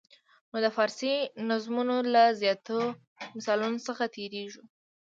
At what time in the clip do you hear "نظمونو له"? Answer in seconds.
1.49-2.23